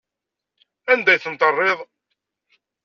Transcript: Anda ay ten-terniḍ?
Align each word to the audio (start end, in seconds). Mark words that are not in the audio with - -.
Anda 0.91 1.11
ay 1.11 1.19
ten-terniḍ? 1.23 1.79